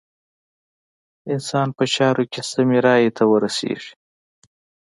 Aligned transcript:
انسان 1.33 1.67
په 1.77 1.83
چارو 1.93 2.23
کې 2.31 2.41
سمې 2.51 2.79
رايې 2.85 3.09
ته 3.17 3.23
ورسېږي. 3.31 3.91